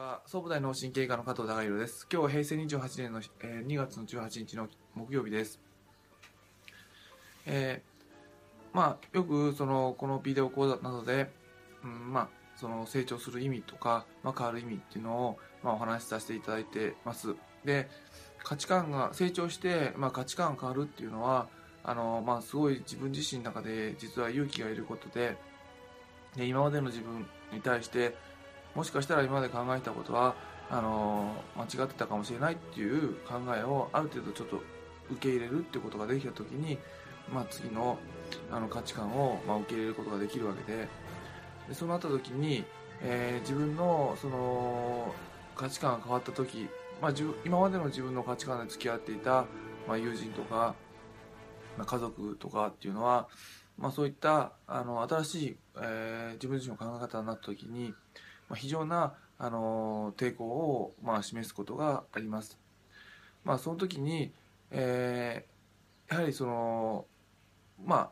[0.00, 2.08] は総武大脳神経科の加藤孝弘です。
[2.10, 5.60] 今日は平成28年の、えー2月の18日の木曜日です。
[7.44, 11.30] えーまあ、よくそのこのビデオ講座などで、
[11.84, 17.34] うんまあ、その成長する意味とか、まあ、変わる意味っていうのを、まあ、お話しさせていただいてます。
[17.66, 17.90] で、
[18.42, 21.46] 価値観が成長して、まあ、価値観が変わるっていうのは、
[21.84, 25.36] あのまあ、すごい自分自身の中で実は勇気がいることで
[26.36, 28.14] で今までの自分に対して
[28.74, 30.34] もしかしたら今まで考えたことは
[30.70, 34.62] あの間違ってたかもしれないっていう考えをある程度ちょっと
[35.10, 36.78] 受け入れるっていうことができた時に、
[37.32, 37.98] まあ、次の
[38.50, 40.88] あの価値観を、まあ、受け入れることができるわけで。
[41.70, 42.64] でそうなった時に、
[43.00, 45.14] えー自分のその
[45.54, 46.68] 価値観が変わった時、
[47.00, 47.12] まあ、
[47.44, 49.44] 今までの自分の価値観で付き合っていた、
[49.86, 50.74] まあ、友人とか、
[51.76, 53.28] まあ、家族とかっていうのは、
[53.78, 57.94] まあ、そういったあの新しい、えー自分自身の考え方になった時に、
[58.50, 62.58] まあ、非常なあの抵抗を、まあ、示すことがあります。
[63.44, 64.34] まあ、その時に、
[64.70, 65.60] えー
[66.10, 67.06] やはりその
[67.84, 68.10] ま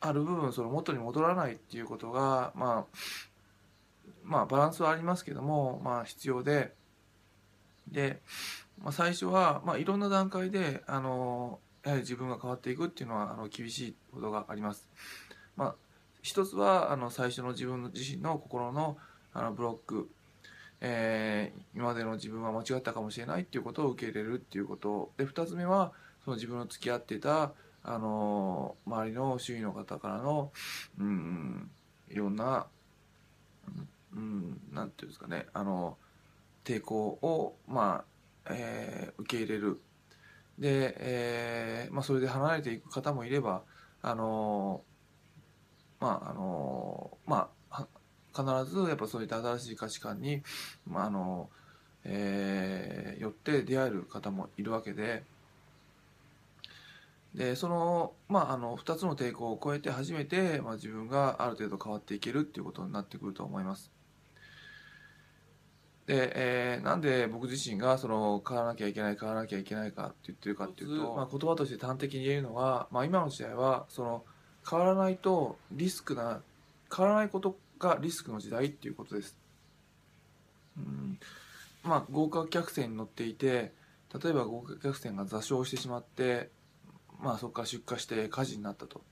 [0.00, 2.96] あある部分その元に戻らないっていうことが、まあ、
[4.22, 6.72] まあバランスはありますけども、まあ、必要で
[7.90, 8.20] で、
[8.82, 14.88] まあ、最初は、まあ、いろんな段階であのやはり自分が変わっていくっていうのはあの厳しいことがあります。
[15.56, 15.74] まあ、
[16.22, 18.96] 一つはあの最初の自分自身の心の
[19.34, 20.08] あのブロック、
[20.80, 25.12] えー今までの自分は間違ったかもしれないっていうことを受け入れるっていうこと。
[25.16, 25.92] で二つ目は
[26.24, 30.52] その自分の付き合ってたあの周りの周囲の方からの
[30.98, 31.70] うん
[32.08, 32.66] いろんな
[34.14, 35.96] うんなんていうんですかねあの
[36.64, 38.04] 抵抗をま
[38.46, 39.80] あ、えー受け入れる。
[40.58, 43.62] で、えーまあ、それで離れていく方もいれば
[44.02, 44.82] あの
[45.98, 47.86] まああのまあ
[48.34, 50.42] 必ずやっぱそういった新しい価値観に、
[50.86, 51.48] まああの
[52.04, 55.22] えーよって出会える方もいるわけで
[57.34, 63.90] でその,、まあ、あの2つの抵抗を超えて初めて、まあ、自分がある程度変わっていけるっていうことになってくると思います。
[66.06, 74.24] で、えーなんで僕自身がその変わらなきゃいけない変わらなきゃいけないかって言ってるかっていうと、まあ、言葉として端的に言えるのは、まあ、今の時代はその
[74.68, 76.42] 変わらないとリスクな
[76.94, 79.36] 変わらないことがリスクの時代っていうことです。
[80.76, 81.18] うん
[81.82, 83.72] まあ豪華客船に乗っていて
[84.22, 86.50] 例えば豪華客船が座礁してしまって、
[87.20, 89.02] まあ、そこから出火して火事になったと。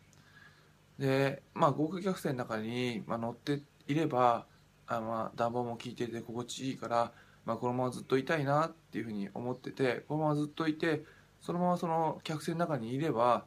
[0.99, 4.47] で、まあ、豪華客船の中に、まあ、乗っていれば
[4.87, 7.13] あ、まあ、暖房も効いてて心地いいから、
[7.45, 11.03] まあ、このままずっといたいなっていうふうに思っててこのままずっといて
[11.41, 13.45] そのままその客船の中にいれば、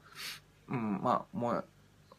[0.68, 1.62] うんまあ、燃え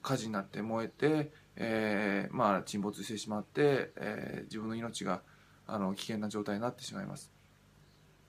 [0.02, 5.22] 火事になって燃えて、えーまあ、沈没してしまって、えー自分の命が
[5.66, 7.30] あの危険な状態になってしまいます。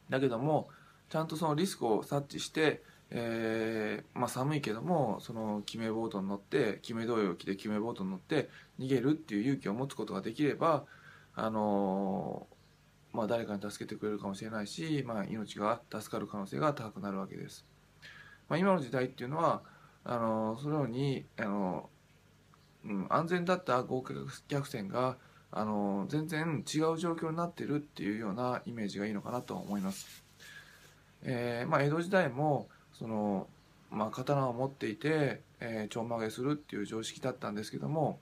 [0.10, 0.70] だけども
[1.10, 8.50] ちゃんとそのリスクを察知して、えーまあ、寒いけどもその救命ボートに乗って救命胴衣を着て救命ボートに乗って
[8.80, 10.86] 逃げるっていう勇気を持つことができれば、
[11.36, 17.66] あのーまあ、誰かに助けてくれるかもしれないし、まあ、命が助かる可能性が高くなるわけです。
[18.50, 19.62] まあ、今の時代っていうのは
[20.04, 21.90] あのーそのように、あの
[22.88, 24.14] うん、安全だった豪華
[24.48, 25.18] 客船が
[25.52, 30.24] あの全然違う状況になってるっていうようなイメージがいいのかなと思います。
[31.24, 33.48] えーまあ、江戸時代もその、
[33.92, 38.20] まあ、刀を持っていて、えー、ちょんまげするっていう常識だったんですけども、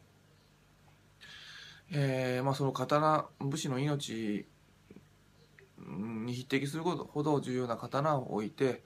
[1.92, 4.46] えーまあ、その刀武士の命
[5.88, 8.82] に匹敵するほど重要な刀を置いて、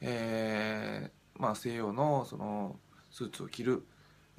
[0.00, 2.76] えまあ、西洋のその
[3.10, 3.84] スーツを着る、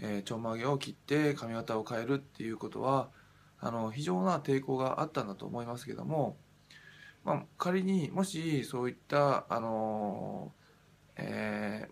[0.02, 3.10] えーちょんまげを切って髪型を変えるっていうことは
[3.60, 6.36] あの非常な抵抗があったんだと思いますけども、
[7.24, 10.52] まあ、仮にもしそういったあの、
[11.16, 11.88] え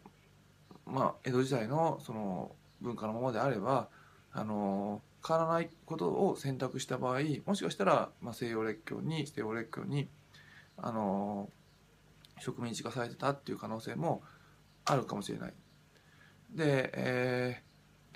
[0.88, 2.52] ーまあ、江戸時代のその
[2.82, 3.90] 文化のままであれば
[4.34, 10.08] あの変わらないことを選択した場合もしかしたら、まあ、西洋列強に西洋列強に
[10.78, 11.50] あの
[12.40, 14.24] 植民地化されてたっていう可能性も
[14.86, 15.54] あるかもしれない。
[16.56, 17.69] で、えー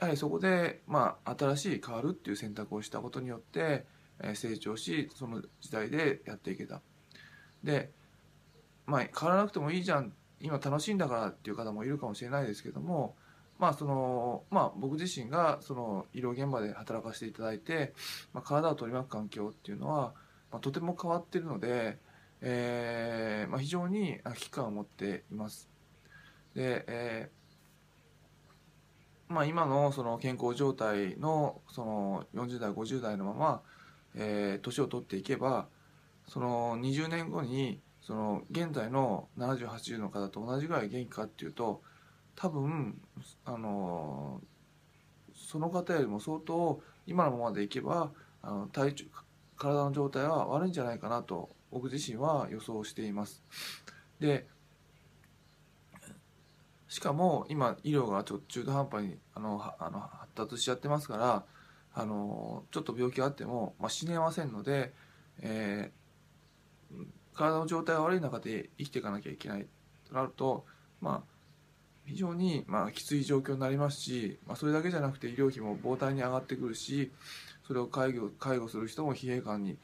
[0.03, 3.85] やはりそこで、まあ、新しい変わるっていう選択をしたことによって、
[4.21, 6.81] え成長しその時代でやっていけた。
[7.63, 7.91] で、
[8.85, 13.15] まあ、変わらなくてもいいじゃん今楽しいんだからっていう方もいるかもしれないですけども、
[13.59, 17.93] まあそのまあ、僕自身がその医療現場で働かせていただいて、
[18.33, 20.13] まあ、体を取り巻く環境っていうのは、
[20.51, 21.97] まあ、とても変わってるので、
[22.41, 25.69] えーまあ、非常に危機感を持っています。
[26.55, 27.42] で、えー
[29.33, 33.61] まあ、今のその健康状態のその40代50代のまま
[34.15, 35.67] えー年を取っていけば
[36.27, 41.81] その20年後にその現在の7080の方と同じぐらい元気かっていうと
[42.35, 43.01] 多分
[43.45, 44.41] あの
[45.35, 49.05] その方よりも相当今のままでいけばあの体調
[49.57, 53.41] 体の状態は悪いんじゃないかなと僕自身は予想しています。
[54.19, 54.45] で
[56.87, 61.43] しかも今医療がちょっと中途半端にあのあの発達しちゃってますから
[61.93, 64.93] あのちょっと病気があっても、まあ、死ねませんので、
[65.41, 66.03] えー
[67.33, 69.65] 体の状態が悪い中で生きていかなきゃいけない
[70.07, 70.65] となると、
[71.01, 71.33] まあ、
[72.05, 77.11] 非常に、まあ、きつい状況になりますし、まあ、それだけじゃなくて医療費も膨大に上がってくるし
[77.67, 79.77] それを介護介護する人も疲弊感に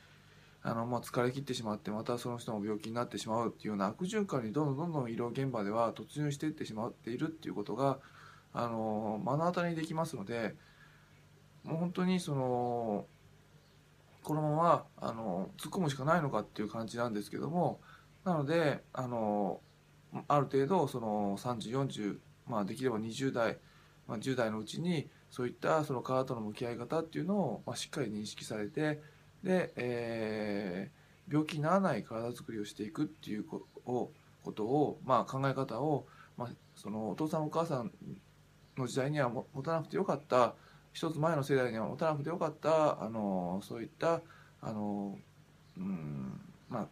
[0.62, 8.00] あの、まあ、疲れ切ってしまってまたその人も病気になってしまうっていうような悪循環にどんどんどんどん医療現場では突入していってしまっているっていうことが
[8.54, 10.56] あの目の当たりにできますので
[11.64, 13.06] もう本当にその
[14.24, 17.80] このままあの突っ込むしかないのかっていう感じなんですけども
[18.26, 19.62] なのであの
[20.28, 22.18] ある程度その3040、
[22.48, 23.58] まあ、できれば20代、
[24.08, 29.02] まあ、10代のうちにそういったその体との向き合い方っていうのを、まあ、しっかり認識されて
[29.44, 31.00] で、えー
[31.32, 34.12] 病気にならない体づくりをしていくっていうこを
[34.44, 36.08] ことを、まあ、考え方を、
[36.38, 37.92] まあ、そのお父さんお母さん
[38.78, 40.56] の時代には持たなくてよかった。
[40.92, 43.04] 一つ前の世代には持たなくてよかった。
[43.04, 44.22] あのそういった
[44.62, 45.18] あの、
[45.78, 46.88] うんまあ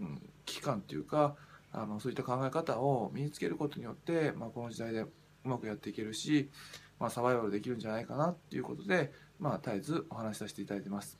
[0.00, 1.34] うん、危機感っていうか
[1.72, 5.08] あのそういった考え方を身につけることによって、まあ、この時代でう
[5.44, 6.50] まくやっていけるし、
[6.98, 11.18] まあ、サバイバルできるんじゃないかなっていうことで、まあ、絶えずお話しさせていただいてます。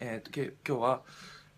[0.00, 1.02] えー、とけ今日は、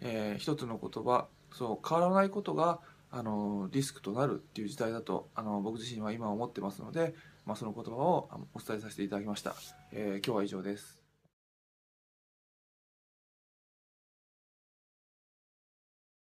[0.01, 7.15] えー一つの言葉そう変わらないことがあのリスクとなるっていう時代だとあの僕自身は今思ってますので、
[7.47, 9.55] まあ、その言葉をあお伝えさせていただきました、
[9.93, 10.98] えー今日は以上です